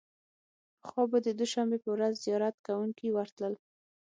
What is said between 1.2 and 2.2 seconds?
د دوشنبې په ورځ